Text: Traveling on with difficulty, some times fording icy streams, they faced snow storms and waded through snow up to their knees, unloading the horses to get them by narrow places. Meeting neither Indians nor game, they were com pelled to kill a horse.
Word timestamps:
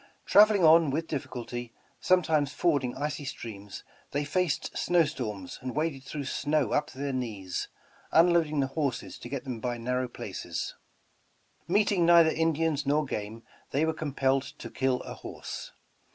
Traveling 0.25 0.63
on 0.65 0.89
with 0.89 1.05
difficulty, 1.07 1.75
some 1.99 2.23
times 2.23 2.51
fording 2.51 2.95
icy 2.95 3.23
streams, 3.23 3.83
they 4.13 4.25
faced 4.25 4.75
snow 4.75 5.05
storms 5.05 5.59
and 5.61 5.75
waded 5.75 6.01
through 6.03 6.23
snow 6.25 6.71
up 6.71 6.87
to 6.87 6.97
their 6.97 7.13
knees, 7.13 7.67
unloading 8.11 8.61
the 8.61 8.65
horses 8.73 9.19
to 9.19 9.29
get 9.29 9.43
them 9.43 9.59
by 9.59 9.77
narrow 9.77 10.07
places. 10.07 10.73
Meeting 11.67 12.03
neither 12.03 12.31
Indians 12.31 12.83
nor 12.83 13.05
game, 13.05 13.43
they 13.69 13.85
were 13.85 13.93
com 13.93 14.15
pelled 14.15 14.57
to 14.57 14.71
kill 14.71 15.03
a 15.03 15.13
horse. 15.13 15.71